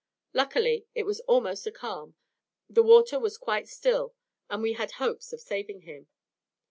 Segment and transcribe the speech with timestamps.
[0.33, 2.15] Luckily, it was almost a calm,
[2.67, 4.15] the water was quite still,
[4.49, 6.07] and we had hopes of saving him.